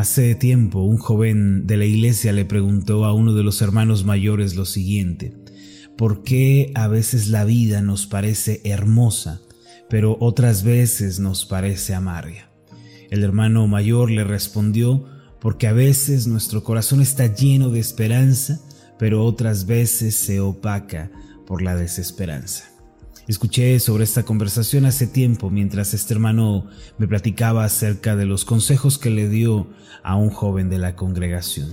Hace 0.00 0.34
tiempo 0.34 0.78
un 0.78 0.96
joven 0.96 1.66
de 1.66 1.76
la 1.76 1.84
iglesia 1.84 2.32
le 2.32 2.46
preguntó 2.46 3.04
a 3.04 3.12
uno 3.12 3.34
de 3.34 3.42
los 3.42 3.60
hermanos 3.60 4.02
mayores 4.02 4.54
lo 4.54 4.64
siguiente, 4.64 5.36
¿por 5.98 6.22
qué 6.22 6.72
a 6.74 6.88
veces 6.88 7.28
la 7.28 7.44
vida 7.44 7.82
nos 7.82 8.06
parece 8.06 8.62
hermosa, 8.64 9.42
pero 9.90 10.16
otras 10.18 10.62
veces 10.62 11.18
nos 11.20 11.44
parece 11.44 11.94
amarga? 11.94 12.50
El 13.10 13.22
hermano 13.22 13.66
mayor 13.66 14.10
le 14.10 14.24
respondió, 14.24 15.04
porque 15.38 15.66
a 15.66 15.74
veces 15.74 16.26
nuestro 16.26 16.64
corazón 16.64 17.02
está 17.02 17.26
lleno 17.26 17.68
de 17.68 17.80
esperanza, 17.80 18.58
pero 18.98 19.22
otras 19.22 19.66
veces 19.66 20.14
se 20.14 20.40
opaca 20.40 21.10
por 21.46 21.60
la 21.60 21.76
desesperanza. 21.76 22.69
Escuché 23.30 23.78
sobre 23.78 24.02
esta 24.02 24.24
conversación 24.24 24.86
hace 24.86 25.06
tiempo 25.06 25.50
mientras 25.50 25.94
este 25.94 26.14
hermano 26.14 26.66
me 26.98 27.06
platicaba 27.06 27.62
acerca 27.62 28.16
de 28.16 28.26
los 28.26 28.44
consejos 28.44 28.98
que 28.98 29.08
le 29.08 29.28
dio 29.28 29.68
a 30.02 30.16
un 30.16 30.30
joven 30.30 30.68
de 30.68 30.78
la 30.78 30.96
congregación. 30.96 31.72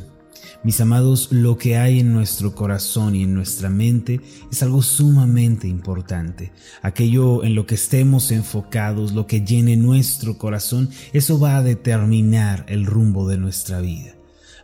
Mis 0.64 0.80
amados, 0.82 1.30
lo 1.32 1.58
que 1.58 1.76
hay 1.76 2.00
en 2.00 2.14
nuestro 2.14 2.54
corazón 2.54 3.16
y 3.16 3.24
en 3.24 3.34
nuestra 3.34 3.72
mente 3.72 4.22
es 4.52 4.62
algo 4.62 4.84
sumamente 4.84 5.68
importante. 5.68 6.52
Aquello 6.84 7.44
en 7.44 7.56
lo 7.56 7.66
que 7.66 7.74
estemos 7.74 8.30
enfocados, 8.30 9.14
lo 9.14 9.26
que 9.26 9.42
llene 9.42 9.78
nuestro 9.78 10.38
corazón, 10.38 10.92
eso 11.12 11.40
va 11.40 11.58
a 11.58 11.64
determinar 11.64 12.68
el 12.70 12.86
rumbo 12.86 13.28
de 13.28 13.40
nuestra 13.40 13.82
vida. 13.82 14.17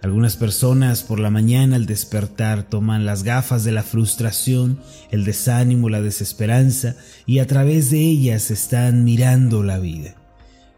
Algunas 0.03 0.35
personas 0.35 1.01
por 1.01 1.21
la 1.21 1.29
mañana 1.29 1.77
al 1.77 1.85
despertar 1.85 2.63
toman 2.63 3.05
las 3.05 3.23
gafas 3.23 3.63
de 3.63 3.71
la 3.71 3.83
frustración, 3.83 4.77
el 5.11 5.23
desánimo, 5.23 5.87
la 5.87 6.01
desesperanza 6.01 6.97
y 7.25 7.39
a 7.39 7.47
través 7.47 7.89
de 7.89 8.01
ellas 8.01 8.51
están 8.51 9.05
mirando 9.05 9.63
la 9.63 9.79
vida. 9.79 10.15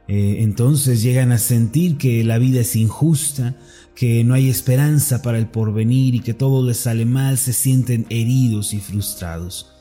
Eh, 0.07 0.37
entonces 0.41 1.01
llegan 1.01 1.31
a 1.31 1.39
sentir 1.39 1.97
que 1.97 2.23
la 2.23 2.37
vida 2.37 2.61
es 2.61 2.75
injusta, 2.75 3.55
que 3.95 4.23
no 4.23 4.35
hay 4.35 4.47
esperanza 4.47 5.23
para 5.23 5.39
el 5.39 5.47
porvenir 5.47 6.13
y 6.13 6.19
que 6.19 6.35
todo 6.35 6.63
les 6.63 6.77
sale 6.77 7.05
mal, 7.05 7.39
se 7.39 7.53
sienten 7.53 8.05
heridos 8.11 8.75
y 8.75 8.79
frustrados. 8.79 9.74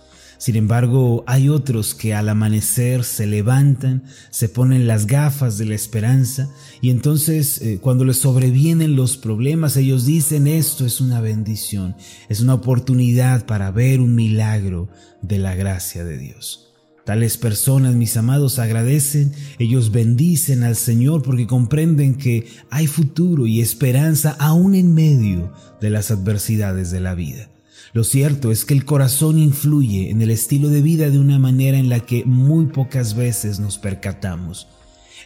Sin 0.45 0.57
embargo, 0.57 1.25
hay 1.27 1.49
otros 1.49 1.95
que 1.95 2.13
al 2.13 2.29
amanecer 2.29 3.05
se 3.05 3.27
levantan, 3.27 4.05
se 4.29 4.51
ponen 4.51 4.87
las 4.87 5.07
gafas 5.07 5.57
de 5.57 5.65
la 5.65 5.75
esperanza 5.75 6.51
y 6.83 6.91
entonces 6.91 7.63
eh, 7.63 7.79
cuando 7.81 8.05
les 8.05 8.19
sobrevienen 8.19 8.95
los 8.95 9.17
problemas, 9.17 9.79
ellos 9.79 10.05
dicen 10.05 10.47
esto 10.47 10.85
es 10.85 11.01
una 11.01 11.23
bendición, 11.23 11.97
es 12.29 12.43
una 12.43 12.53
oportunidad 12.53 13.47
para 13.47 13.71
ver 13.71 14.03
un 14.03 14.15
milagro 14.15 14.91
de 15.23 15.39
la 15.39 15.55
gracia 15.55 16.05
de 16.05 16.19
Dios. 16.19 16.75
Tales 17.07 17.39
personas, 17.39 17.95
mis 17.95 18.15
amados, 18.19 18.59
agradecen, 18.59 19.33
ellos 19.59 19.93
bendicen 19.93 20.63
al 20.63 20.77
Señor 20.77 21.23
porque 21.23 21.47
comprenden 21.47 22.17
que 22.17 22.49
hay 22.69 22.87
futuro 22.87 23.47
y 23.47 23.63
esperanza 23.63 24.37
aún 24.39 24.75
en 24.75 24.93
medio 24.93 25.55
de 25.81 25.89
las 25.89 26.11
adversidades 26.11 26.91
de 26.91 27.01
la 27.01 27.15
vida. 27.15 27.54
Lo 27.95 28.03
cierto 28.03 28.51
es 28.51 28.65
que 28.65 28.75
el 28.75 28.85
corazón 28.85 29.39
influye 29.39 30.11
en 30.11 30.21
el 30.21 30.33
estilo 30.33 30.69
de 30.69 30.83
vida 30.83 31.11
de 31.11 31.21
una 31.21 31.39
manera 31.39 31.79
en 31.79 31.89
la 31.89 32.01
que 32.01 32.25
muy 32.25 32.67
pocas 32.67 33.15
veces 33.15 33.61
nos 33.61 33.79
percatamos. 33.79 34.67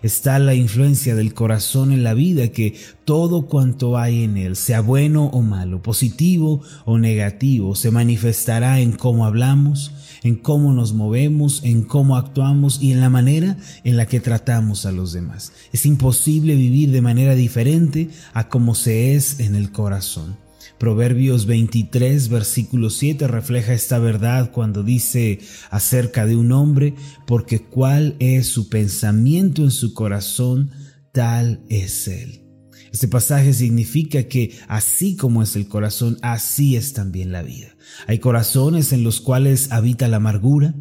Está 0.03 0.39
la 0.39 0.55
influencia 0.55 1.15
del 1.15 1.33
corazón 1.33 1.93
en 1.93 2.05
la 2.05 2.13
vida 2.13 2.49
que 2.49 2.75
todo 3.07 3.47
cuanto 3.47 3.97
hay 3.97 4.23
en 4.23 4.37
él, 4.37 4.55
sea 4.55 4.83
bueno 4.83 5.29
o 5.29 5.41
malo, 5.41 5.83
positivo 5.83 6.61
o 6.85 6.99
negativo, 6.99 7.75
se 7.75 7.91
manifestará 7.91 8.81
en 8.81 8.93
cómo 8.93 9.25
hablamos, 9.25 9.93
en 10.23 10.37
cómo 10.37 10.75
nos 10.75 10.93
movemos, 10.93 11.65
en 11.65 11.85
cómo 11.85 12.19
actuamos 12.19 12.83
y 12.83 12.93
en 12.93 13.01
la 13.01 13.09
manera 13.09 13.57
en 13.83 13.97
la 13.97 14.05
que 14.05 14.21
tratamos 14.21 14.85
a 14.85 14.93
los 14.93 15.15
demás. 15.15 15.53
Es 15.73 15.87
imposible 15.87 16.55
vivir 16.55 16.91
de 16.91 17.01
manera 17.01 17.35
diferente 17.35 18.11
a 18.35 18.51
como 18.51 18.75
se 18.75 19.15
es 19.15 19.41
en 19.41 19.55
el 19.55 19.73
corazón. 19.73 20.48
Proverbios 20.79 21.47
23, 21.47 22.29
versículo 22.29 22.91
7 22.91 23.27
refleja 23.27 23.73
esta 23.73 23.99
verdad 23.99 24.53
cuando 24.53 24.85
dice 24.85 25.41
acerca 25.71 26.25
de 26.25 26.37
un 26.37 26.53
hombre, 26.53 26.95
porque 27.27 27.61
cuál 27.61 28.15
es 28.21 28.47
su 28.47 28.69
pensamiento 28.69 29.63
en 29.65 29.73
su 29.73 29.93
corazón, 29.93 30.71
tal 31.13 31.65
es 31.69 32.07
él. 32.07 32.45
Este 32.93 33.09
pasaje 33.09 33.53
significa 33.53 34.25
que 34.25 34.57
así 34.69 35.17
como 35.17 35.43
es 35.43 35.57
el 35.57 35.67
corazón, 35.67 36.17
así 36.23 36.77
es 36.77 36.93
también 36.93 37.33
la 37.33 37.43
vida. 37.43 37.77
Hay 38.07 38.19
corazones 38.19 38.93
en 38.93 39.03
los 39.03 39.21
cuales 39.21 39.73
habita 39.73 40.09
la 40.09 40.19
amargura, 40.19 40.75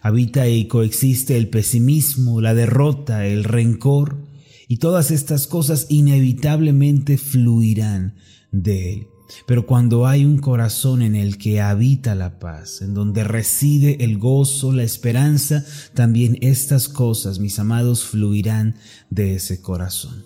habita 0.00 0.48
y 0.48 0.66
coexiste 0.66 1.36
el 1.36 1.48
pesimismo, 1.48 2.40
la 2.40 2.54
derrota, 2.54 3.26
el 3.26 3.44
rencor, 3.44 4.24
y 4.66 4.78
todas 4.78 5.10
estas 5.10 5.46
cosas 5.46 5.86
inevitablemente 5.90 7.18
fluirán 7.18 8.14
de 8.50 8.94
él. 8.94 9.06
Pero 9.46 9.66
cuando 9.66 10.06
hay 10.06 10.24
un 10.24 10.38
corazón 10.38 11.02
en 11.02 11.16
el 11.16 11.38
que 11.38 11.60
habita 11.60 12.14
la 12.14 12.38
paz, 12.38 12.82
en 12.82 12.94
donde 12.94 13.24
reside 13.24 14.04
el 14.04 14.18
gozo, 14.18 14.72
la 14.72 14.82
esperanza, 14.82 15.64
también 15.94 16.38
estas 16.40 16.88
cosas, 16.88 17.38
mis 17.38 17.58
amados, 17.58 18.04
fluirán 18.04 18.76
de 19.10 19.34
ese 19.34 19.60
corazón. 19.60 20.24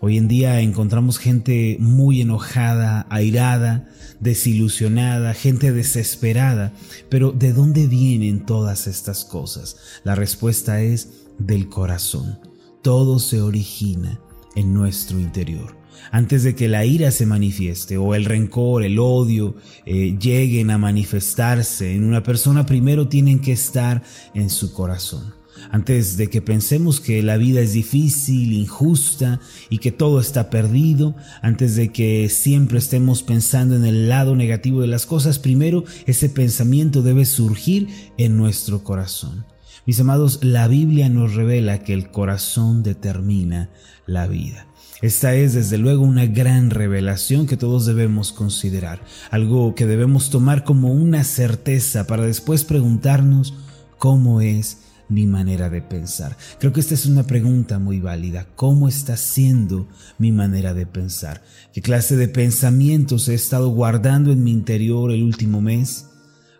Hoy 0.00 0.16
en 0.16 0.28
día 0.28 0.60
encontramos 0.60 1.18
gente 1.18 1.76
muy 1.78 2.20
enojada, 2.20 3.06
airada, 3.10 3.88
desilusionada, 4.20 5.34
gente 5.34 5.72
desesperada, 5.72 6.72
pero 7.10 7.32
¿de 7.32 7.52
dónde 7.52 7.86
vienen 7.86 8.46
todas 8.46 8.86
estas 8.86 9.24
cosas? 9.24 9.76
La 10.04 10.14
respuesta 10.14 10.80
es 10.80 11.08
del 11.38 11.68
corazón. 11.68 12.38
Todo 12.82 13.18
se 13.18 13.40
origina 13.40 14.20
en 14.54 14.72
nuestro 14.72 15.18
interior 15.18 15.83
antes 16.10 16.42
de 16.42 16.54
que 16.54 16.68
la 16.68 16.84
ira 16.84 17.10
se 17.10 17.26
manifieste 17.26 17.96
o 17.98 18.14
el 18.14 18.24
rencor, 18.24 18.84
el 18.84 18.98
odio 18.98 19.56
eh, 19.86 20.16
lleguen 20.20 20.70
a 20.70 20.78
manifestarse 20.78 21.94
en 21.94 22.04
una 22.04 22.22
persona, 22.22 22.66
primero 22.66 23.08
tienen 23.08 23.40
que 23.40 23.52
estar 23.52 24.02
en 24.34 24.50
su 24.50 24.72
corazón. 24.72 25.34
Antes 25.70 26.16
de 26.16 26.28
que 26.28 26.42
pensemos 26.42 27.00
que 27.00 27.22
la 27.22 27.36
vida 27.36 27.60
es 27.60 27.72
difícil, 27.72 28.52
injusta 28.52 29.40
y 29.70 29.78
que 29.78 29.92
todo 29.92 30.20
está 30.20 30.50
perdido, 30.50 31.14
antes 31.42 31.76
de 31.76 31.90
que 31.90 32.28
siempre 32.28 32.78
estemos 32.78 33.22
pensando 33.22 33.76
en 33.76 33.84
el 33.84 34.08
lado 34.08 34.36
negativo 34.36 34.80
de 34.80 34.88
las 34.88 35.06
cosas, 35.06 35.38
primero 35.38 35.84
ese 36.06 36.28
pensamiento 36.28 37.02
debe 37.02 37.24
surgir 37.24 37.88
en 38.18 38.36
nuestro 38.36 38.84
corazón. 38.84 39.46
Mis 39.86 40.00
amados, 40.00 40.40
la 40.42 40.66
Biblia 40.66 41.08
nos 41.08 41.34
revela 41.34 41.80
que 41.80 41.92
el 41.92 42.10
corazón 42.10 42.82
determina 42.82 43.70
la 44.06 44.26
vida. 44.26 44.66
Esta 45.04 45.34
es 45.34 45.52
desde 45.52 45.76
luego 45.76 46.02
una 46.02 46.24
gran 46.24 46.70
revelación 46.70 47.46
que 47.46 47.58
todos 47.58 47.84
debemos 47.84 48.32
considerar, 48.32 49.02
algo 49.30 49.74
que 49.74 49.84
debemos 49.84 50.30
tomar 50.30 50.64
como 50.64 50.94
una 50.94 51.24
certeza 51.24 52.06
para 52.06 52.24
después 52.24 52.64
preguntarnos 52.64 53.52
cómo 53.98 54.40
es 54.40 54.78
mi 55.10 55.26
manera 55.26 55.68
de 55.68 55.82
pensar. 55.82 56.38
Creo 56.58 56.72
que 56.72 56.80
esta 56.80 56.94
es 56.94 57.04
una 57.04 57.24
pregunta 57.24 57.78
muy 57.78 58.00
válida. 58.00 58.46
¿Cómo 58.56 58.88
está 58.88 59.18
siendo 59.18 59.88
mi 60.16 60.32
manera 60.32 60.72
de 60.72 60.86
pensar? 60.86 61.42
¿Qué 61.74 61.82
clase 61.82 62.16
de 62.16 62.28
pensamientos 62.28 63.28
he 63.28 63.34
estado 63.34 63.68
guardando 63.68 64.32
en 64.32 64.42
mi 64.42 64.52
interior 64.52 65.10
el 65.10 65.22
último 65.22 65.60
mes? 65.60 66.06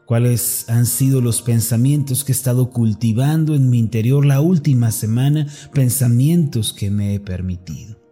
¿Cuáles 0.05 0.69
han 0.69 0.85
sido 0.85 1.23
los 1.23 1.41
pensamientos 1.41 2.25
que 2.25 2.33
he 2.33 2.37
estado 2.37 2.69
cultivando 2.69 3.55
en 3.55 3.71
mi 3.71 3.79
interior 3.79 4.27
la 4.27 4.43
última 4.43 4.91
semana? 4.91 5.47
Pensamientos 5.73 6.75
que 6.75 6.91
me 6.91 7.15
he 7.15 7.21
permitido. 7.21 8.04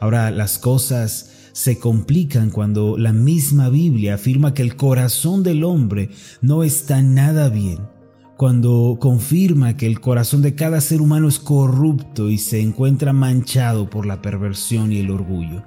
Ahora 0.00 0.30
las 0.30 0.58
cosas 0.58 1.30
se 1.52 1.78
complican 1.78 2.50
cuando 2.50 2.98
la 2.98 3.12
misma 3.12 3.68
Biblia 3.68 4.14
afirma 4.14 4.54
que 4.54 4.62
el 4.62 4.76
corazón 4.76 5.42
del 5.42 5.62
hombre 5.62 6.10
no 6.40 6.64
está 6.64 7.00
nada 7.00 7.48
bien, 7.48 7.78
cuando 8.36 8.98
confirma 9.00 9.76
que 9.76 9.86
el 9.86 10.00
corazón 10.00 10.42
de 10.42 10.56
cada 10.56 10.80
ser 10.80 11.00
humano 11.00 11.28
es 11.28 11.38
corrupto 11.38 12.28
y 12.28 12.38
se 12.38 12.60
encuentra 12.60 13.12
manchado 13.12 13.88
por 13.88 14.04
la 14.04 14.20
perversión 14.20 14.92
y 14.92 14.98
el 14.98 15.10
orgullo. 15.10 15.62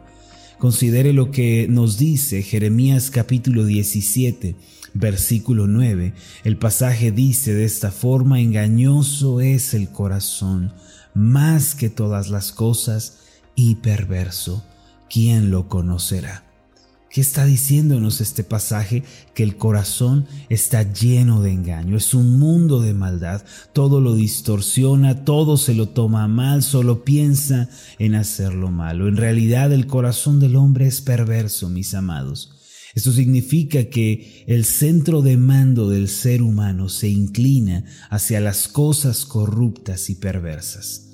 Considere 0.59 1.13
lo 1.13 1.31
que 1.31 1.67
nos 1.69 1.97
dice 1.97 2.41
Jeremías 2.41 3.11
capítulo 3.11 3.63
17, 3.63 4.55
versículo 4.93 5.67
9. 5.67 6.13
El 6.43 6.57
pasaje 6.57 7.11
dice 7.11 7.53
de 7.53 7.63
esta 7.63 7.91
forma, 7.91 8.41
engañoso 8.41 9.39
es 9.39 9.73
el 9.73 9.89
corazón, 9.89 10.73
más 11.13 11.75
que 11.75 11.89
todas 11.89 12.29
las 12.29 12.51
cosas, 12.51 13.19
y 13.57 13.75
perverso, 13.75 14.63
¿quién 15.09 15.49
lo 15.51 15.67
conocerá? 15.67 16.45
¿Qué 17.09 17.21
está 17.21 17.43
diciéndonos 17.45 18.21
este 18.21 18.43
pasaje? 18.43 19.03
Que 19.33 19.41
el 19.41 19.57
corazón 19.57 20.27
está 20.49 20.83
lleno 20.93 21.41
de 21.41 21.53
engaño, 21.53 21.97
es 21.97 22.13
un 22.13 22.37
mundo 22.37 22.81
de 22.81 22.93
maldad, 22.93 23.43
todo 23.73 23.99
lo 23.99 24.13
distorsiona, 24.13 25.25
todo 25.25 25.57
se 25.57 25.73
lo 25.73 25.89
toma 25.89 26.27
mal, 26.27 26.61
solo 26.61 27.03
piensa 27.03 27.67
en 27.97 28.13
hacerlo 28.13 28.69
malo. 28.69 29.07
En 29.07 29.17
realidad 29.17 29.73
el 29.73 29.87
corazón 29.87 30.39
del 30.39 30.55
hombre 30.55 30.85
es 30.85 31.01
perverso, 31.01 31.67
mis 31.67 31.95
amados. 31.95 32.51
Esto 32.93 33.11
significa 33.11 33.85
que 33.85 34.43
el 34.45 34.65
centro 34.65 35.23
de 35.23 35.37
mando 35.37 35.89
del 35.89 36.09
ser 36.09 36.43
humano 36.43 36.89
se 36.89 37.07
inclina 37.07 37.85
hacia 38.11 38.39
las 38.39 38.67
cosas 38.67 39.25
corruptas 39.25 40.11
y 40.11 40.15
perversas. 40.15 41.06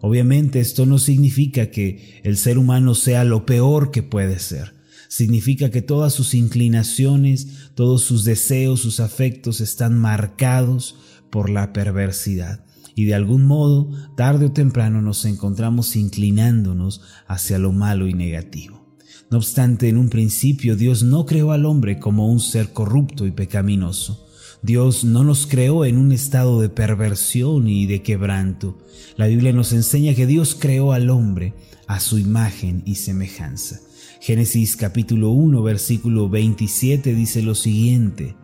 Obviamente 0.00 0.60
esto 0.60 0.86
no 0.86 0.98
significa 0.98 1.70
que 1.70 2.20
el 2.24 2.36
ser 2.36 2.58
humano 2.58 2.94
sea 2.94 3.24
lo 3.24 3.44
peor 3.44 3.90
que 3.90 4.02
puede 4.02 4.38
ser. 4.38 4.74
Significa 5.08 5.70
que 5.70 5.82
todas 5.82 6.12
sus 6.12 6.34
inclinaciones, 6.34 7.70
todos 7.74 8.02
sus 8.02 8.24
deseos, 8.24 8.80
sus 8.80 9.00
afectos 9.00 9.60
están 9.60 9.98
marcados 9.98 10.96
por 11.30 11.50
la 11.50 11.72
perversidad. 11.72 12.64
Y 12.94 13.04
de 13.04 13.14
algún 13.14 13.44
modo, 13.46 13.90
tarde 14.16 14.46
o 14.46 14.52
temprano 14.52 15.02
nos 15.02 15.24
encontramos 15.24 15.96
inclinándonos 15.96 17.02
hacia 17.26 17.58
lo 17.58 17.72
malo 17.72 18.08
y 18.08 18.14
negativo. 18.14 18.80
No 19.30 19.38
obstante, 19.38 19.88
en 19.88 19.96
un 19.96 20.08
principio 20.08 20.76
Dios 20.76 21.02
no 21.02 21.24
creó 21.26 21.52
al 21.52 21.66
hombre 21.66 21.98
como 21.98 22.30
un 22.30 22.40
ser 22.40 22.72
corrupto 22.72 23.26
y 23.26 23.30
pecaminoso. 23.30 24.26
Dios 24.62 25.04
no 25.04 25.24
nos 25.24 25.46
creó 25.46 25.86
en 25.86 25.96
un 25.96 26.12
estado 26.12 26.60
de 26.60 26.68
perversión 26.68 27.66
y 27.66 27.86
de 27.86 28.02
quebranto. 28.02 28.76
La 29.16 29.26
Biblia 29.26 29.54
nos 29.54 29.72
enseña 29.72 30.14
que 30.14 30.26
Dios 30.26 30.54
creó 30.54 30.92
al 30.92 31.08
hombre 31.08 31.54
a 31.86 31.98
su 31.98 32.18
imagen 32.18 32.82
y 32.84 32.96
semejanza. 32.96 33.80
Génesis 34.20 34.76
capítulo 34.76 35.30
1 35.30 35.62
versículo 35.62 36.28
27 36.28 37.14
dice 37.14 37.40
lo 37.40 37.54
siguiente, 37.54 38.36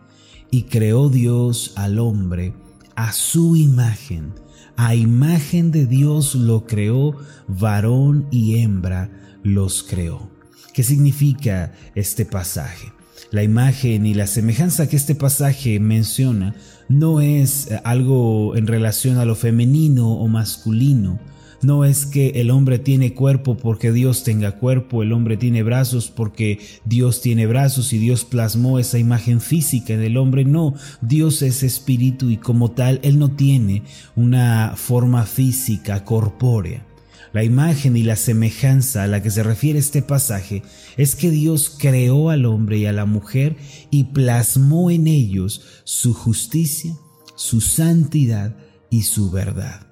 y 0.50 0.62
creó 0.62 1.10
Dios 1.10 1.74
al 1.76 1.98
hombre 1.98 2.54
a 2.94 3.12
su 3.12 3.54
imagen, 3.56 4.32
a 4.78 4.94
imagen 4.94 5.70
de 5.70 5.86
Dios 5.86 6.34
lo 6.34 6.64
creó, 6.64 7.14
varón 7.46 8.26
y 8.30 8.60
hembra 8.60 9.38
los 9.42 9.82
creó. 9.82 10.30
¿Qué 10.72 10.82
significa 10.82 11.74
este 11.94 12.24
pasaje? 12.24 12.95
La 13.30 13.42
imagen 13.42 14.06
y 14.06 14.14
la 14.14 14.26
semejanza 14.26 14.88
que 14.88 14.96
este 14.96 15.14
pasaje 15.14 15.80
menciona 15.80 16.54
no 16.88 17.20
es 17.20 17.70
eh, 17.70 17.80
algo 17.84 18.56
en 18.56 18.66
relación 18.66 19.18
a 19.18 19.24
lo 19.24 19.34
femenino 19.34 20.12
o 20.12 20.28
masculino. 20.28 21.18
No 21.62 21.84
es 21.84 22.06
que 22.06 22.28
el 22.36 22.50
hombre 22.50 22.78
tiene 22.78 23.14
cuerpo 23.14 23.56
porque 23.56 23.90
Dios 23.90 24.22
tenga 24.22 24.52
cuerpo, 24.52 25.02
el 25.02 25.12
hombre 25.12 25.36
tiene 25.36 25.62
brazos 25.62 26.12
porque 26.14 26.60
Dios 26.84 27.22
tiene 27.22 27.46
brazos 27.46 27.92
y 27.92 27.98
Dios 27.98 28.24
plasmó 28.24 28.78
esa 28.78 28.98
imagen 28.98 29.40
física 29.40 29.94
en 29.94 30.02
el 30.02 30.16
hombre. 30.16 30.44
No, 30.44 30.74
Dios 31.00 31.42
es 31.42 31.62
espíritu 31.62 32.30
y 32.30 32.36
como 32.36 32.70
tal 32.70 33.00
Él 33.02 33.18
no 33.18 33.32
tiene 33.32 33.82
una 34.14 34.74
forma 34.76 35.24
física, 35.24 36.04
corpórea. 36.04 36.85
La 37.32 37.44
imagen 37.44 37.96
y 37.96 38.02
la 38.02 38.16
semejanza 38.16 39.02
a 39.02 39.06
la 39.06 39.22
que 39.22 39.30
se 39.30 39.42
refiere 39.42 39.78
este 39.78 40.02
pasaje 40.02 40.62
es 40.96 41.16
que 41.16 41.30
Dios 41.30 41.74
creó 41.78 42.30
al 42.30 42.46
hombre 42.46 42.78
y 42.78 42.86
a 42.86 42.92
la 42.92 43.04
mujer 43.04 43.56
y 43.90 44.04
plasmó 44.04 44.90
en 44.90 45.06
ellos 45.06 45.62
su 45.84 46.14
justicia, 46.14 46.94
su 47.34 47.60
santidad 47.60 48.56
y 48.90 49.02
su 49.02 49.30
verdad. 49.30 49.86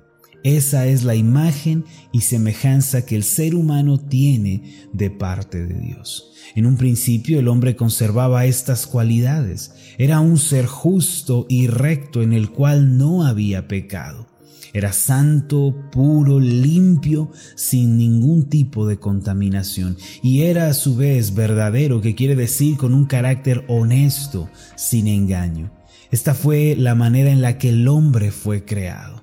Esa 0.45 0.87
es 0.87 1.05
la 1.05 1.15
imagen 1.15 1.87
y 2.13 2.21
semejanza 2.21 3.07
que 3.07 3.17
el 3.17 3.25
ser 3.25 3.55
humano 3.55 3.99
tiene 3.99 4.89
de 4.93 5.11
parte 5.11 5.65
de 5.65 5.81
Dios. 5.81 6.33
En 6.55 6.67
un 6.67 6.77
principio 6.77 7.41
el 7.41 7.49
hombre 7.49 7.77
conservaba 7.77 8.45
estas 8.45 8.87
cualidades. 8.87 9.73
Era 9.97 10.21
un 10.21 10.37
ser 10.37 10.67
justo 10.67 11.47
y 11.49 11.67
recto 11.67 12.21
en 12.21 12.35
el 12.35 12.51
cual 12.51 12.99
no 12.99 13.25
había 13.27 13.69
pecado. 13.69 14.34
Era 14.75 14.93
santo, 14.93 15.89
puro, 15.93 16.41
limpio, 16.41 17.31
sin 17.55 17.97
ningún 17.97 18.49
tipo 18.49 18.89
de 18.89 18.99
contaminación. 18.99 19.97
Y 20.21 20.43
era 20.43 20.67
a 20.67 20.75
su 20.75 20.97
vez 20.97 21.33
verdadero, 21.33 22.01
que 22.01 22.17
quiere 22.17 22.35
decir 22.35 22.77
con 22.77 22.93
un 22.93 23.05
carácter 23.05 23.65
honesto, 23.69 24.51
sin 24.75 25.07
engaño. 25.07 25.71
Esta 26.11 26.35
fue 26.35 26.75
la 26.77 26.97
manera 26.97 27.31
en 27.31 27.41
la 27.41 27.57
que 27.57 27.69
el 27.69 27.87
hombre 27.87 28.33
fue 28.33 28.65
creado. 28.65 29.23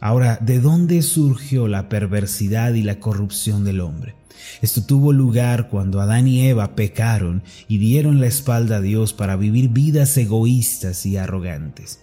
Ahora, 0.00 0.36
¿de 0.36 0.60
dónde 0.60 1.00
surgió 1.00 1.66
la 1.66 1.88
perversidad 1.88 2.74
y 2.74 2.82
la 2.82 3.00
corrupción 3.00 3.64
del 3.64 3.80
hombre? 3.80 4.16
Esto 4.60 4.82
tuvo 4.82 5.12
lugar 5.12 5.68
cuando 5.68 6.00
Adán 6.00 6.28
y 6.28 6.46
Eva 6.46 6.74
pecaron 6.74 7.42
y 7.68 7.78
dieron 7.78 8.20
la 8.20 8.26
espalda 8.26 8.76
a 8.76 8.80
Dios 8.80 9.14
para 9.14 9.36
vivir 9.36 9.70
vidas 9.70 10.16
egoístas 10.18 11.06
y 11.06 11.16
arrogantes. 11.16 12.00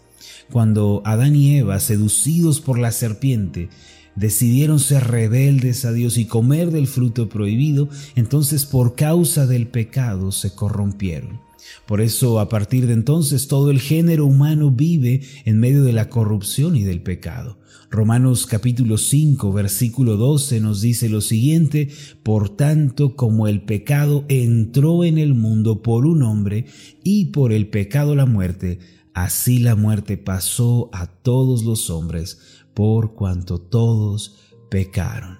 Cuando 0.51 1.01
Adán 1.05 1.35
y 1.35 1.57
Eva, 1.57 1.79
seducidos 1.79 2.61
por 2.61 2.79
la 2.79 2.91
serpiente, 2.91 3.69
decidieron 4.15 4.79
ser 4.79 5.07
rebeldes 5.07 5.85
a 5.85 5.93
Dios 5.93 6.17
y 6.17 6.25
comer 6.25 6.71
del 6.71 6.87
fruto 6.87 7.29
prohibido, 7.29 7.87
entonces 8.15 8.65
por 8.65 8.95
causa 8.95 9.45
del 9.45 9.67
pecado 9.67 10.31
se 10.31 10.53
corrompieron. 10.53 11.39
Por 11.85 12.01
eso 12.01 12.39
a 12.39 12.49
partir 12.49 12.87
de 12.87 12.93
entonces 12.93 13.47
todo 13.47 13.71
el 13.71 13.79
género 13.79 14.25
humano 14.25 14.71
vive 14.71 15.21
en 15.45 15.59
medio 15.59 15.83
de 15.83 15.93
la 15.93 16.09
corrupción 16.09 16.75
y 16.75 16.83
del 16.83 17.01
pecado. 17.01 17.57
Romanos 17.89 18.45
capítulo 18.45 18.97
5 18.97 19.53
versículo 19.53 20.17
12 20.17 20.59
nos 20.59 20.81
dice 20.81 21.07
lo 21.09 21.21
siguiente, 21.21 21.89
por 22.23 22.49
tanto 22.49 23.15
como 23.15 23.47
el 23.47 23.61
pecado 23.61 24.25
entró 24.27 25.05
en 25.05 25.17
el 25.17 25.35
mundo 25.35 25.81
por 25.81 26.05
un 26.05 26.23
hombre 26.23 26.65
y 27.03 27.27
por 27.27 27.53
el 27.53 27.67
pecado 27.67 28.15
la 28.15 28.25
muerte, 28.25 28.79
Así 29.17 29.57
la 29.57 29.75
muerte 29.75 30.15
pasó 30.15 30.91
a 30.93 31.07
todos 31.07 31.63
los 31.63 31.89
hombres 31.89 32.37
por 32.75 33.15
cuanto 33.15 33.57
todos 33.57 34.53
pecaron. 34.69 35.39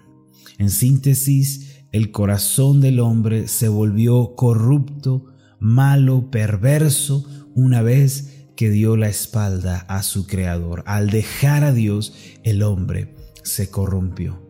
En 0.58 0.72
síntesis, 0.72 1.84
el 1.92 2.10
corazón 2.10 2.82
del 2.82 3.00
hombre 3.00 3.48
se 3.48 3.68
volvió 3.68 4.34
corrupto, 4.34 5.26
malo, 5.60 6.32
perverso, 6.32 7.24
una 7.54 7.84
vez 7.84 8.48
que 8.56 8.72
dio 8.72 8.98
la 8.98 9.10
espalda 9.10 9.86
a 9.88 10.02
su 10.02 10.26
Creador. 10.26 10.84
Al 10.88 11.12
dejar 11.12 11.64
a 11.64 11.72
Dios, 11.72 12.16
el 12.42 12.64
hombre 12.64 13.14
se 13.44 13.70
corrompió. 13.70 14.42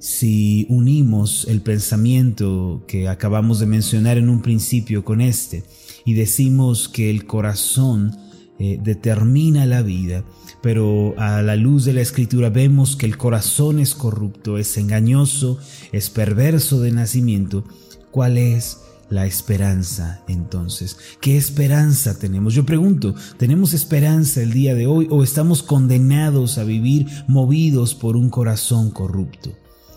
Si 0.00 0.66
unimos 0.68 1.46
el 1.48 1.62
pensamiento 1.62 2.84
que 2.86 3.08
acabamos 3.08 3.58
de 3.58 3.64
mencionar 3.64 4.18
en 4.18 4.28
un 4.28 4.42
principio 4.42 5.02
con 5.02 5.22
este 5.22 5.64
y 6.04 6.12
decimos 6.12 6.90
que 6.90 7.08
el 7.08 7.24
corazón 7.24 8.28
eh, 8.62 8.78
determina 8.82 9.64
la 9.64 9.80
vida, 9.80 10.22
pero 10.60 11.14
a 11.16 11.40
la 11.40 11.56
luz 11.56 11.86
de 11.86 11.94
la 11.94 12.02
escritura 12.02 12.50
vemos 12.50 12.94
que 12.94 13.06
el 13.06 13.16
corazón 13.16 13.80
es 13.80 13.94
corrupto, 13.94 14.58
es 14.58 14.76
engañoso, 14.76 15.58
es 15.92 16.10
perverso 16.10 16.78
de 16.78 16.92
nacimiento. 16.92 17.64
¿Cuál 18.10 18.36
es? 18.36 18.80
la 19.08 19.26
esperanza 19.26 20.22
entonces. 20.28 20.96
¿Qué 21.20 21.36
esperanza 21.36 22.16
tenemos? 22.18 22.54
Yo 22.54 22.64
pregunto, 22.64 23.16
¿tenemos 23.38 23.74
esperanza 23.74 24.40
el 24.40 24.52
día 24.52 24.74
de 24.76 24.86
hoy 24.86 25.08
o 25.10 25.24
estamos 25.24 25.64
condenados 25.64 26.58
a 26.58 26.64
vivir 26.64 27.08
movidos 27.26 27.96
por 27.96 28.16
un 28.16 28.30
corazón 28.30 28.92
corrupto? 28.92 29.50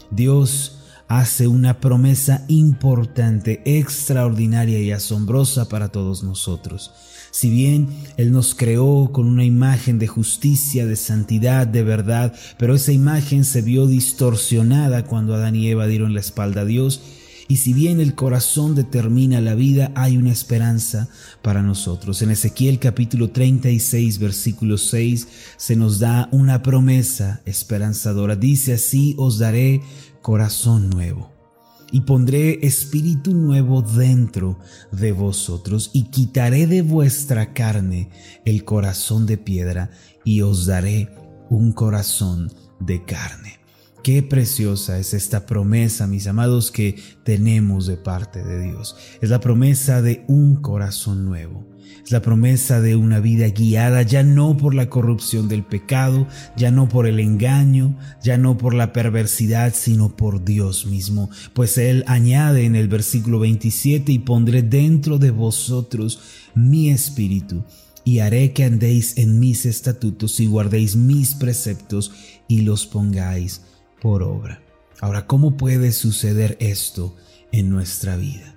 Dios 0.09 0.79
hace 1.07 1.47
una 1.47 1.79
promesa 1.79 2.43
importante, 2.47 3.61
extraordinaria 3.65 4.79
y 4.79 4.91
asombrosa 4.91 5.69
para 5.69 5.89
todos 5.89 6.23
nosotros. 6.23 6.91
Si 7.33 7.49
bien 7.49 7.87
Él 8.15 8.31
nos 8.31 8.53
creó 8.53 9.09
con 9.11 9.25
una 9.25 9.43
imagen 9.43 9.97
de 9.97 10.05
justicia, 10.05 10.85
de 10.85 10.95
santidad, 10.95 11.65
de 11.65 11.81
verdad, 11.81 12.31
pero 12.59 12.75
esa 12.75 12.91
imagen 12.91 13.43
se 13.43 13.63
vio 13.63 13.87
distorsionada 13.87 15.05
cuando 15.05 15.33
Adán 15.33 15.55
y 15.55 15.67
Eva 15.67 15.87
dieron 15.87 16.13
la 16.13 16.19
espalda 16.19 16.61
a 16.61 16.65
Dios, 16.65 17.01
y 17.47 17.57
si 17.57 17.73
bien 17.73 17.99
el 17.99 18.13
corazón 18.13 18.75
determina 18.75 19.41
la 19.41 19.55
vida, 19.55 19.91
hay 19.95 20.15
una 20.15 20.31
esperanza 20.31 21.09
para 21.41 21.63
nosotros. 21.63 22.21
En 22.21 22.29
Ezequiel 22.29 22.77
capítulo 22.77 23.31
36, 23.31 24.19
versículo 24.19 24.77
6, 24.77 25.27
se 25.57 25.75
nos 25.75 25.97
da 25.97 26.29
una 26.31 26.61
promesa 26.61 27.41
esperanzadora. 27.47 28.35
Dice 28.35 28.73
así, 28.73 29.15
os 29.17 29.39
daré 29.39 29.81
corazón 30.21 30.91
nuevo. 30.91 31.32
Y 31.93 32.01
pondré 32.01 32.65
espíritu 32.65 33.33
nuevo 33.33 33.81
dentro 33.81 34.59
de 34.91 35.13
vosotros, 35.13 35.91
y 35.93 36.09
quitaré 36.09 36.67
de 36.67 36.81
vuestra 36.81 37.53
carne 37.53 38.09
el 38.43 38.65
corazón 38.65 39.25
de 39.25 39.37
piedra, 39.37 39.91
y 40.25 40.41
os 40.41 40.65
daré 40.65 41.09
un 41.49 41.71
corazón 41.71 42.51
de 42.81 43.05
carne. 43.05 43.62
Qué 44.03 44.21
preciosa 44.21 44.99
es 44.99 45.13
esta 45.13 45.45
promesa, 45.45 46.07
mis 46.07 46.27
amados, 46.27 46.71
que 46.71 46.97
tenemos 47.23 47.87
de 47.87 47.95
parte 47.95 48.43
de 48.43 48.61
Dios. 48.61 48.97
Es 49.21 49.29
la 49.29 49.39
promesa 49.39 50.01
de 50.01 50.25
un 50.27 50.57
corazón 50.57 51.23
nuevo. 51.23 51.65
Es 52.03 52.11
la 52.11 52.21
promesa 52.21 52.81
de 52.81 52.97
una 52.97 53.21
vida 53.21 53.47
guiada 53.47 54.01
ya 54.01 54.21
no 54.21 54.57
por 54.57 54.75
la 54.75 54.89
corrupción 54.89 55.47
del 55.47 55.63
pecado, 55.63 56.27
ya 56.57 56.69
no 56.69 56.89
por 56.89 57.07
el 57.07 57.21
engaño, 57.21 57.97
ya 58.21 58.37
no 58.37 58.57
por 58.57 58.73
la 58.73 58.91
perversidad, 58.91 59.73
sino 59.73 60.17
por 60.17 60.43
Dios 60.43 60.85
mismo. 60.85 61.29
Pues 61.53 61.77
Él 61.77 62.03
añade 62.05 62.65
en 62.65 62.75
el 62.75 62.89
versículo 62.89 63.39
27, 63.39 64.11
y 64.11 64.19
pondré 64.19 64.63
dentro 64.63 65.17
de 65.17 65.31
vosotros 65.31 66.19
mi 66.55 66.89
espíritu, 66.89 67.63
y 68.03 68.19
haré 68.19 68.51
que 68.51 68.65
andéis 68.65 69.17
en 69.17 69.39
mis 69.39 69.65
estatutos 69.65 70.41
y 70.41 70.47
guardéis 70.47 70.97
mis 70.97 71.35
preceptos 71.35 72.11
y 72.49 72.63
los 72.63 72.85
pongáis 72.85 73.61
por 74.03 74.21
obra. 74.21 74.61
Ahora, 74.99 75.27
¿cómo 75.27 75.55
puede 75.55 75.93
suceder 75.93 76.57
esto 76.59 77.15
en 77.53 77.69
nuestra 77.69 78.17
vida? 78.17 78.53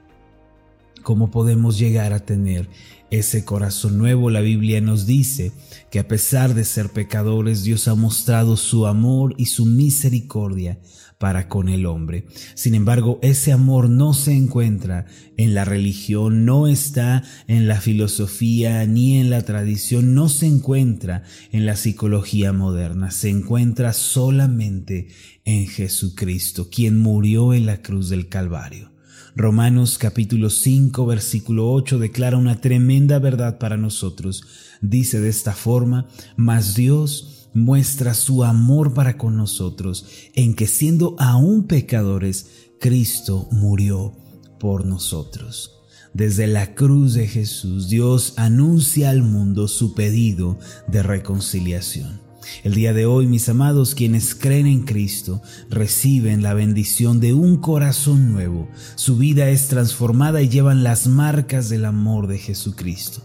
¿Cómo 1.05 1.31
podemos 1.31 1.79
llegar 1.79 2.13
a 2.13 2.19
tener 2.19 2.69
ese 3.11 3.45
corazón 3.45 3.97
nuevo, 3.97 4.31
la 4.31 4.41
Biblia 4.41 4.81
nos 4.81 5.07
dice 5.07 5.53
que 5.93 6.01
a 6.01 6.09
pesar 6.09 6.55
de 6.55 6.65
ser 6.65 6.91
pecadores, 6.91 7.63
Dios 7.63 7.87
ha 7.87 7.95
mostrado 7.95 8.57
su 8.57 8.89
amor 8.89 9.35
y 9.37 9.47
su 9.47 9.65
misericordia 9.65 10.81
para 11.19 11.49
con 11.49 11.69
el 11.69 11.87
hombre. 11.87 12.27
Sin 12.55 12.75
embargo, 12.75 13.19
ese 13.23 13.53
amor 13.53 13.89
no 13.89 14.13
se 14.15 14.33
encuentra 14.33 15.07
en 15.37 15.55
la 15.55 15.65
religión, 15.65 16.45
no 16.45 16.67
está 16.67 17.23
en 17.47 17.69
la 17.69 17.81
filosofía 17.81 18.85
ni 18.87 19.19
en 19.19 19.31
la 19.31 19.43
tradición, 19.43 20.15
no 20.15 20.29
se 20.29 20.47
encuentra 20.47 21.23
en 21.53 21.65
la 21.67 21.77
psicología 21.77 22.53
moderna, 22.53 23.11
se 23.11 23.31
encuentra 23.31 23.93
solamente 23.93 25.09
en 25.45 25.67
Jesucristo, 25.67 26.69
quien 26.71 26.99
murió 26.99 27.55
en 27.55 27.67
la 27.67 27.83
cruz 27.83 28.09
del 28.09 28.29
Calvario. 28.29 28.93
Romanos 29.39 29.99
capítulo 29.99 30.49
5 30.49 31.05
versículo 31.05 31.71
8 31.71 31.99
declara 31.99 32.39
una 32.39 32.63
tremenda 32.63 33.19
verdad 33.19 33.59
para 33.59 33.77
nosotros. 33.77 34.43
Dice 34.81 35.21
de 35.21 35.29
esta 35.29 35.53
forma, 35.53 36.09
mas 36.37 36.75
Dios 36.75 37.36
muestra 37.57 38.13
su 38.13 38.45
amor 38.45 38.93
para 38.93 39.17
con 39.17 39.37
nosotros 39.37 40.07
en 40.35 40.55
que 40.55 40.67
siendo 40.67 41.17
aún 41.19 41.65
pecadores, 41.65 42.49
Cristo 42.79 43.49
murió 43.51 44.15
por 44.61 44.85
nosotros. 44.85 45.73
Desde 46.13 46.47
la 46.47 46.75
cruz 46.75 47.15
de 47.15 47.27
Jesús, 47.27 47.89
Dios 47.89 48.35
anuncia 48.37 49.11
al 49.11 49.23
mundo 49.23 49.69
su 49.69 49.95
pedido 49.95 50.59
de 50.87 51.03
reconciliación. 51.03 52.21
El 52.63 52.75
día 52.75 52.93
de 52.93 53.07
hoy, 53.07 53.27
mis 53.27 53.49
amados, 53.49 53.95
quienes 53.95 54.35
creen 54.35 54.67
en 54.67 54.85
Cristo, 54.85 55.43
reciben 55.71 56.43
la 56.43 56.55
bendición 56.55 57.21
de 57.21 57.33
un 57.33 57.57
corazón 57.57 58.33
nuevo. 58.33 58.69
Su 58.95 59.17
vida 59.17 59.49
es 59.49 59.69
transformada 59.69 60.43
y 60.43 60.49
llevan 60.49 60.85
las 60.85 61.07
marcas 61.07 61.69
del 61.71 61.87
amor 61.87 62.29
de 62.29 62.39
Jesucristo. 62.39 63.23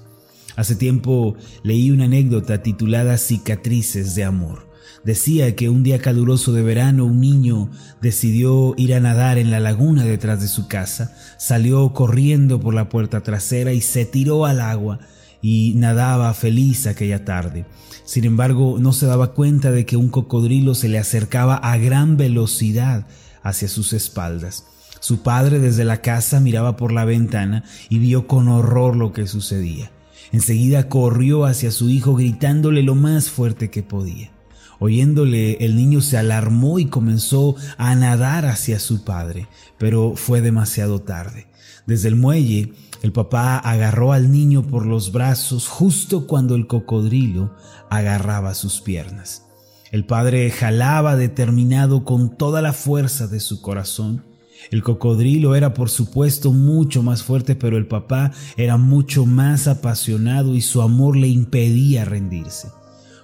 Hace 0.61 0.75
tiempo 0.75 1.35
leí 1.63 1.89
una 1.89 2.05
anécdota 2.05 2.61
titulada 2.61 3.17
Cicatrices 3.17 4.13
de 4.13 4.25
Amor. 4.25 4.69
Decía 5.03 5.55
que 5.55 5.69
un 5.69 5.81
día 5.81 5.97
caluroso 5.97 6.53
de 6.53 6.61
verano 6.61 7.05
un 7.05 7.19
niño 7.19 7.71
decidió 7.99 8.75
ir 8.77 8.93
a 8.93 8.99
nadar 8.99 9.39
en 9.39 9.49
la 9.49 9.59
laguna 9.59 10.05
detrás 10.05 10.39
de 10.39 10.47
su 10.47 10.67
casa, 10.67 11.17
salió 11.39 11.93
corriendo 11.93 12.59
por 12.59 12.75
la 12.75 12.89
puerta 12.89 13.21
trasera 13.21 13.73
y 13.73 13.81
se 13.81 14.05
tiró 14.05 14.45
al 14.45 14.61
agua 14.61 14.99
y 15.41 15.73
nadaba 15.77 16.31
feliz 16.35 16.85
aquella 16.85 17.25
tarde. 17.25 17.65
Sin 18.05 18.25
embargo, 18.25 18.77
no 18.79 18.93
se 18.93 19.07
daba 19.07 19.33
cuenta 19.33 19.71
de 19.71 19.87
que 19.87 19.97
un 19.97 20.09
cocodrilo 20.09 20.75
se 20.75 20.89
le 20.89 20.99
acercaba 20.99 21.55
a 21.55 21.75
gran 21.77 22.17
velocidad 22.17 23.07
hacia 23.41 23.67
sus 23.67 23.93
espaldas. 23.93 24.65
Su 24.99 25.23
padre 25.23 25.57
desde 25.57 25.85
la 25.85 26.01
casa 26.01 26.39
miraba 26.39 26.77
por 26.77 26.91
la 26.91 27.03
ventana 27.03 27.63
y 27.89 27.97
vio 27.97 28.27
con 28.27 28.47
horror 28.47 28.95
lo 28.95 29.11
que 29.11 29.25
sucedía. 29.25 29.89
Enseguida 30.31 30.87
corrió 30.87 31.45
hacia 31.45 31.71
su 31.71 31.89
hijo 31.89 32.15
gritándole 32.15 32.83
lo 32.83 32.95
más 32.95 33.29
fuerte 33.29 33.69
que 33.69 33.83
podía. 33.83 34.31
Oyéndole, 34.79 35.63
el 35.63 35.75
niño 35.75 36.01
se 36.01 36.17
alarmó 36.17 36.79
y 36.79 36.85
comenzó 36.85 37.55
a 37.77 37.93
nadar 37.95 38.45
hacia 38.45 38.79
su 38.79 39.03
padre, 39.03 39.47
pero 39.77 40.13
fue 40.15 40.41
demasiado 40.41 41.01
tarde. 41.01 41.47
Desde 41.85 42.07
el 42.07 42.15
muelle, 42.15 42.73
el 43.03 43.11
papá 43.11 43.57
agarró 43.57 44.13
al 44.13 44.31
niño 44.31 44.63
por 44.63 44.85
los 44.85 45.11
brazos 45.11 45.67
justo 45.67 46.27
cuando 46.27 46.55
el 46.55 46.67
cocodrilo 46.67 47.55
agarraba 47.89 48.53
sus 48.53 48.81
piernas. 48.81 49.45
El 49.91 50.05
padre 50.05 50.49
jalaba 50.51 51.15
determinado 51.15 52.05
con 52.05 52.37
toda 52.37 52.61
la 52.61 52.73
fuerza 52.73 53.27
de 53.27 53.39
su 53.39 53.61
corazón. 53.61 54.23
El 54.69 54.83
cocodrilo 54.83 55.55
era 55.55 55.73
por 55.73 55.89
supuesto 55.89 56.53
mucho 56.53 57.01
más 57.03 57.23
fuerte, 57.23 57.55
pero 57.55 57.77
el 57.77 57.87
papá 57.87 58.31
era 58.57 58.77
mucho 58.77 59.25
más 59.25 59.67
apasionado 59.67 60.55
y 60.55 60.61
su 60.61 60.81
amor 60.81 61.17
le 61.17 61.27
impedía 61.27 62.05
rendirse. 62.05 62.69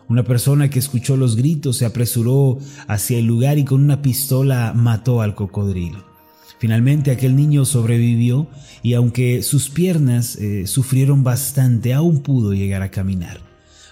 Una 0.09 0.23
persona 0.23 0.69
que 0.69 0.79
escuchó 0.79 1.17
los 1.17 1.35
gritos 1.35 1.77
se 1.77 1.85
apresuró 1.85 2.57
hacia 2.87 3.19
el 3.19 3.25
lugar 3.25 3.57
y 3.57 3.65
con 3.65 3.83
una 3.83 4.01
pistola 4.01 4.73
mató 4.73 5.21
al 5.21 5.35
cocodrilo. 5.35 6.05
Finalmente 6.59 7.11
aquel 7.11 7.35
niño 7.35 7.65
sobrevivió 7.65 8.47
y 8.81 8.93
aunque 8.93 9.43
sus 9.43 9.69
piernas 9.69 10.37
eh, 10.37 10.65
sufrieron 10.65 11.23
bastante, 11.23 11.93
aún 11.93 12.21
pudo 12.21 12.53
llegar 12.53 12.81
a 12.81 12.89
caminar. 12.89 13.46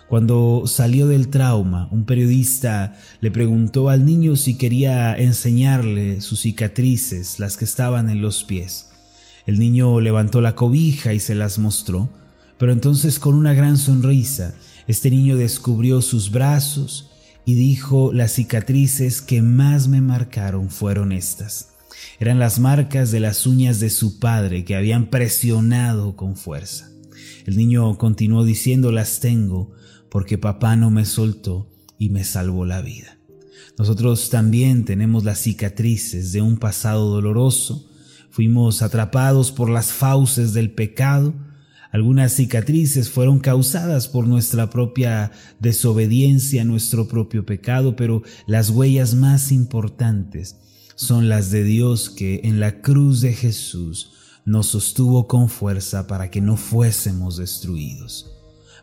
Cuando 0.07 0.63
salió 0.67 1.07
del 1.07 1.29
trauma, 1.29 1.88
un 1.91 2.05
periodista 2.05 2.95
le 3.21 3.31
preguntó 3.31 3.89
al 3.89 4.05
niño 4.05 4.35
si 4.35 4.55
quería 4.55 5.15
enseñarle 5.17 6.21
sus 6.21 6.41
cicatrices, 6.41 7.39
las 7.39 7.57
que 7.57 7.65
estaban 7.65 8.09
en 8.09 8.21
los 8.21 8.43
pies. 8.43 8.91
El 9.47 9.57
niño 9.57 10.00
levantó 10.00 10.41
la 10.41 10.55
cobija 10.55 11.13
y 11.13 11.19
se 11.19 11.33
las 11.33 11.57
mostró, 11.57 12.09
pero 12.59 12.71
entonces 12.71 13.17
con 13.17 13.33
una 13.33 13.53
gran 13.53 13.77
sonrisa, 13.77 14.53
este 14.88 15.09
niño 15.09 15.38
descubrió 15.38 16.01
sus 16.01 16.29
brazos 16.29 17.09
y 17.43 17.55
dijo, 17.55 18.13
las 18.13 18.33
cicatrices 18.33 19.24
que 19.24 19.41
más 19.41 19.88
me 19.88 20.01
marcaron 20.01 20.69
fueron 20.69 21.12
estas. 21.12 21.69
Eran 22.19 22.38
las 22.39 22.59
marcas 22.59 23.09
de 23.09 23.19
las 23.19 23.47
uñas 23.47 23.79
de 23.79 23.89
su 23.89 24.19
padre 24.19 24.63
que 24.65 24.75
habían 24.75 25.07
presionado 25.09 26.15
con 26.15 26.35
fuerza. 26.35 26.89
El 27.45 27.57
niño 27.57 27.97
continuó 27.97 28.45
diciendo 28.45 28.91
las 28.91 29.19
tengo 29.19 29.71
porque 30.15 30.38
papá 30.38 30.77
no 30.77 30.91
me 30.91 31.03
soltó 31.03 31.69
y 32.00 32.10
me 32.10 32.24
salvó 32.24 32.63
la 32.63 32.81
vida. 32.81 33.17
Nosotros 33.77 34.29
también 34.29 34.86
tenemos 34.86 35.25
las 35.25 35.39
cicatrices 35.39 36.31
de 36.31 36.41
un 36.41 36.55
pasado 36.55 37.10
doloroso. 37.10 37.91
Fuimos 38.31 38.81
atrapados 38.81 39.51
por 39.51 39.69
las 39.69 39.91
fauces 39.91 40.53
del 40.53 40.72
pecado. 40.72 41.34
Algunas 41.91 42.31
cicatrices 42.31 43.10
fueron 43.10 43.39
causadas 43.39 44.07
por 44.07 44.25
nuestra 44.25 44.69
propia 44.69 45.34
desobediencia, 45.60 46.63
nuestro 46.63 47.10
propio 47.10 47.45
pecado, 47.45 47.98
pero 47.98 48.24
las 48.48 48.69
huellas 48.69 49.15
más 49.15 49.51
importantes 49.51 50.55
son 50.95 51.27
las 51.27 51.51
de 51.51 51.65
Dios 51.65 52.10
que 52.10 52.39
en 52.45 52.62
la 52.62 52.79
cruz 52.79 53.19
de 53.19 53.34
Jesús 53.34 54.12
nos 54.45 54.67
sostuvo 54.67 55.27
con 55.27 55.50
fuerza 55.50 56.07
para 56.07 56.31
que 56.31 56.39
no 56.39 56.55
fuésemos 56.55 57.36
destruidos. 57.36 58.31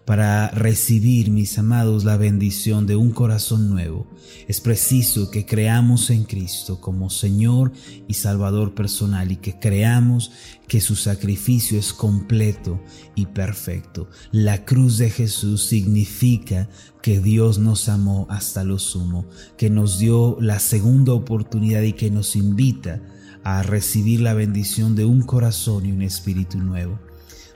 Para 0.04 0.49
recibir, 0.50 1.30
mis 1.30 1.59
amados, 1.59 2.02
la 2.04 2.16
bendición 2.16 2.88
de 2.88 2.97
un 2.97 3.12
corazón 3.12 3.71
nuevo, 3.71 4.09
es 4.49 4.61
preciso 4.61 5.30
que 5.30 5.47
creamos 5.47 6.11
en 6.11 6.25
Cristo 6.25 6.80
como 6.80 7.09
Señor 7.09 7.73
y 8.09 8.14
Salvador 8.14 8.75
personal 8.75 9.30
y 9.30 9.37
que 9.37 9.61
creamos 9.61 10.32
que 10.66 10.80
su 10.80 10.97
sacrificio 10.97 11.78
es 11.78 11.92
completo 11.92 12.82
y 13.14 13.26
perfecto. 13.26 14.11
La 14.32 14.64
cruz 14.64 14.99
de 14.99 15.09
Jesús 15.09 15.66
significa 15.66 16.68
que 17.00 17.21
Dios 17.21 17.61
nos 17.61 17.88
amó 17.88 18.26
hasta 18.28 18.64
lo 18.64 18.80
sumo, 18.80 19.26
que 19.56 19.71
nos 19.71 20.00
dio 20.00 20.37
la 20.40 20.59
segunda 20.59 21.12
oportunidad 21.12 21.82
y 21.82 21.92
que 21.92 22.11
nos 22.11 22.35
invita 22.35 23.00
a 23.44 23.62
recibir 23.62 24.21
la 24.21 24.35
bendición 24.35 24.97
de 24.97 25.04
un 25.04 25.23
corazón 25.23 25.87
y 25.87 25.92
un 25.92 26.02
espíritu 26.02 26.59
nuevo. 26.59 26.99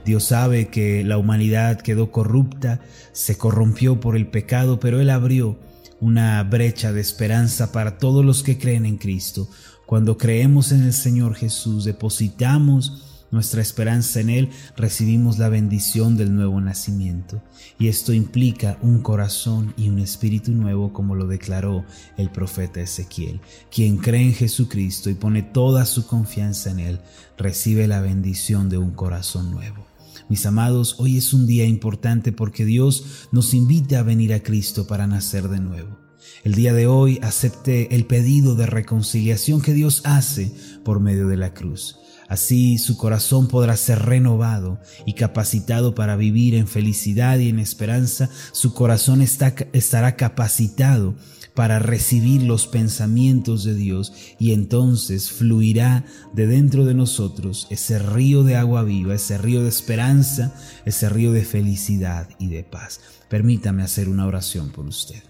Dios 0.07 0.23
sabe 0.23 0.69
que 0.69 1.03
la 1.03 1.19
humanidad 1.19 1.81
quedó 1.81 2.13
corrupta, 2.13 2.79
se 3.11 3.37
corrompió 3.37 3.99
por 3.99 4.15
el 4.15 4.29
pecado, 4.29 4.79
pero 4.79 5.01
Él 5.01 5.11
abrió 5.11 5.59
una 6.01 6.41
brecha 6.45 6.93
de 6.93 7.01
esperanza 7.01 7.73
para 7.73 7.99
todos 7.99 8.25
los 8.25 8.45
que 8.45 8.57
creen 8.57 8.87
en 8.87 8.99
Cristo. 8.99 9.51
Cuando 9.85 10.17
creemos 10.17 10.71
en 10.71 10.85
el 10.85 10.93
Señor 10.93 11.35
Jesús, 11.35 11.85
depositamos 11.85 13.25
nuestra 13.33 13.61
esperanza 13.61 14.21
en 14.21 14.31
Él, 14.31 14.51
recibimos 14.77 15.39
la 15.39 15.49
bendición 15.49 16.17
del 16.17 16.37
nuevo 16.37 16.61
nacimiento. 16.61 17.43
Y 17.77 17.89
esto 17.89 18.13
implica 18.13 18.79
un 18.83 19.03
corazón 19.03 19.75
y 19.77 19.89
un 19.89 19.99
espíritu 19.99 20.53
nuevo, 20.53 20.93
como 20.93 21.17
lo 21.17 21.27
declaró 21.27 21.85
el 22.17 22.31
profeta 22.31 22.81
Ezequiel. 22.81 23.41
Quien 23.73 23.97
cree 23.97 24.23
en 24.23 24.35
Jesucristo 24.35 25.11
y 25.11 25.15
pone 25.15 25.43
toda 25.43 25.85
su 25.85 26.07
confianza 26.07 26.71
en 26.71 26.79
Él, 26.79 27.01
recibe 27.37 27.89
la 27.89 28.01
bendición 28.01 28.69
de 28.69 28.79
un 28.79 28.93
corazón 28.93 29.51
nuevo. 29.51 29.96
Mis 30.29 30.45
amados, 30.45 30.97
hoy 30.99 31.19
es 31.19 31.33
un 31.33 31.47
día 31.47 31.67
importante 31.67 32.33
porque 32.33 32.65
Dios 32.65 33.29
nos 33.31 33.55
invita 33.55 34.01
a 34.01 34.03
venir 34.03 34.35
a 34.35 34.43
Cristo 34.43 34.89
para 34.89 35.07
nacer 35.07 35.49
de 35.49 35.61
nuevo. 35.61 36.01
El 36.43 36.55
día 36.55 36.73
de 36.73 36.89
hoy 36.89 37.21
acepte 37.23 37.95
el 37.95 38.07
pedido 38.07 38.57
de 38.57 38.67
reconciliación 38.67 39.61
que 39.63 39.73
Dios 39.73 40.03
hace 40.05 40.53
por 40.85 40.99
medio 40.99 41.29
de 41.29 41.37
la 41.37 41.55
cruz. 41.55 42.01
Así 42.29 42.79
su 42.79 42.97
corazón 42.97 43.47
podrá 43.47 43.77
ser 43.77 44.01
renovado 44.01 44.81
y 45.07 45.13
capacitado 45.13 45.95
para 45.95 46.17
vivir 46.17 46.57
en 46.57 46.67
felicidad 46.67 47.39
y 47.39 47.49
en 47.49 47.61
esperanza. 47.61 48.29
Su 48.51 48.75
corazón 48.75 49.23
estará 49.23 50.17
capacitado 50.17 51.15
para 51.57 51.79
recibir 51.79 52.43
los 52.43 52.67
pensamientos 52.67 53.65
de 53.65 53.75
Dios 53.75 54.13
y 54.39 54.53
entonces 54.53 55.31
fluirá 55.31 56.05
de 56.35 56.47
dentro 56.47 56.85
de 56.85 56.93
nosotros 56.95 57.67
ese 57.71 57.99
río 57.99 58.45
de 58.45 58.57
agua 58.57 58.85
viva, 58.85 59.15
ese 59.15 59.39
río 59.39 59.63
de 59.63 59.71
esperanza, 59.71 60.55
ese 60.85 61.09
río 61.09 61.33
de 61.33 61.47
felicidad 61.47 62.29
y 62.39 62.49
de 62.49 62.63
paz. 62.63 63.01
Permítame 63.31 63.83
hacer 63.83 64.11
una 64.11 64.27
oración 64.27 64.69
por 64.71 64.85
usted. 64.85 65.23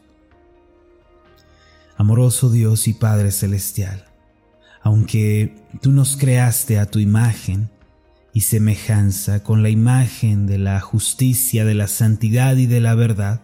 Amoroso 1.97 2.51
Dios 2.51 2.89
y 2.89 2.93
Padre 2.93 3.31
Celestial, 3.31 4.05
aunque 4.83 5.55
tú 5.81 5.93
nos 5.93 6.17
creaste 6.17 6.81
a 6.81 6.87
tu 6.87 6.99
imagen 6.99 7.71
y 8.35 8.41
semejanza 8.41 9.45
con 9.45 9.63
la 9.63 9.71
imagen 9.71 10.49
de 10.49 10.59
la 10.59 10.81
justicia, 10.81 11.65
de 11.65 11.75
la 11.75 11.87
santidad 11.87 12.57
y 12.57 12.67
de 12.67 12.81
la 12.81 12.97
verdad. 12.97 13.43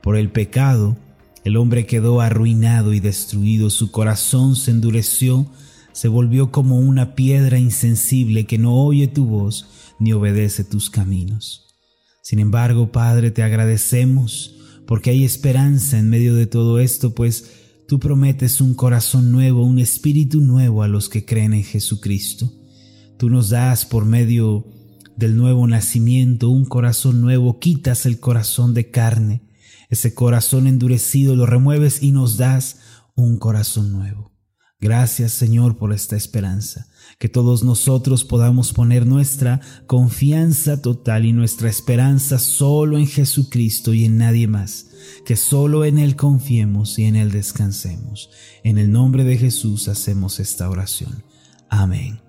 Por 0.00 0.16
el 0.16 0.30
pecado, 0.30 0.96
el 1.44 1.56
hombre 1.56 1.86
quedó 1.86 2.20
arruinado 2.20 2.92
y 2.94 3.00
destruido, 3.00 3.70
su 3.70 3.90
corazón 3.90 4.56
se 4.56 4.70
endureció, 4.70 5.46
se 5.92 6.08
volvió 6.08 6.50
como 6.50 6.78
una 6.78 7.14
piedra 7.14 7.58
insensible 7.58 8.46
que 8.46 8.58
no 8.58 8.74
oye 8.74 9.06
tu 9.08 9.26
voz 9.26 9.66
ni 9.98 10.12
obedece 10.12 10.64
tus 10.64 10.90
caminos. 10.90 11.66
Sin 12.22 12.38
embargo, 12.38 12.90
Padre, 12.90 13.30
te 13.30 13.42
agradecemos 13.42 14.56
porque 14.86 15.10
hay 15.10 15.24
esperanza 15.24 15.98
en 15.98 16.08
medio 16.08 16.34
de 16.34 16.46
todo 16.46 16.78
esto, 16.78 17.14
pues 17.14 17.50
tú 17.86 17.98
prometes 18.00 18.60
un 18.60 18.74
corazón 18.74 19.30
nuevo, 19.30 19.64
un 19.64 19.78
espíritu 19.78 20.40
nuevo 20.40 20.82
a 20.82 20.88
los 20.88 21.08
que 21.08 21.24
creen 21.24 21.52
en 21.52 21.64
Jesucristo. 21.64 22.50
Tú 23.18 23.28
nos 23.28 23.50
das 23.50 23.84
por 23.84 24.04
medio 24.04 24.66
del 25.16 25.36
nuevo 25.36 25.66
nacimiento 25.66 26.48
un 26.48 26.64
corazón 26.64 27.20
nuevo, 27.20 27.60
quitas 27.60 28.06
el 28.06 28.18
corazón 28.18 28.74
de 28.74 28.90
carne, 28.90 29.42
ese 29.90 30.14
corazón 30.14 30.66
endurecido 30.66 31.36
lo 31.36 31.46
remueves 31.46 32.02
y 32.02 32.12
nos 32.12 32.36
das 32.36 32.78
un 33.14 33.38
corazón 33.38 33.92
nuevo. 33.92 34.34
Gracias 34.80 35.32
Señor 35.32 35.78
por 35.78 35.94
esta 35.94 36.14
esperanza, 36.14 36.88
que 37.18 37.30
todos 37.30 37.64
nosotros 37.64 38.22
podamos 38.24 38.74
poner 38.74 39.06
nuestra 39.06 39.60
confianza 39.86 40.82
total 40.82 41.24
y 41.24 41.32
nuestra 41.32 41.70
esperanza 41.70 42.38
solo 42.38 42.98
en 42.98 43.06
Jesucristo 43.06 43.94
y 43.94 44.04
en 44.04 44.18
nadie 44.18 44.46
más, 44.46 44.88
que 45.24 45.36
solo 45.36 45.86
en 45.86 45.98
Él 45.98 46.16
confiemos 46.16 46.98
y 46.98 47.04
en 47.04 47.16
Él 47.16 47.30
descansemos. 47.30 48.28
En 48.62 48.76
el 48.76 48.92
nombre 48.92 49.24
de 49.24 49.38
Jesús 49.38 49.88
hacemos 49.88 50.38
esta 50.38 50.68
oración. 50.68 51.24
Amén 51.70 52.20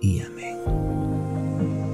y 0.00 0.20
amén. 0.20 1.93